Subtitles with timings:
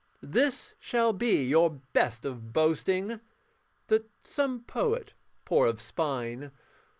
[0.23, 3.19] This shall be your best of boasting:
[3.85, 5.13] That some poet,
[5.45, 6.51] poor of spine.